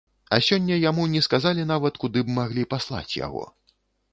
А 0.35 0.37
сёння 0.45 0.77
яму 0.89 1.03
не 1.15 1.21
сказалі 1.27 1.65
нават, 1.73 1.99
куды 2.05 2.25
б 2.31 2.33
маглі 2.39 2.67
паслаць 2.73 3.17
яго. 3.25 3.45